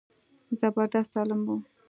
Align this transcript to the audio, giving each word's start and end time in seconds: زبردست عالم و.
زبردست 0.59 1.13
عالم 1.19 1.41
و. 1.55 1.55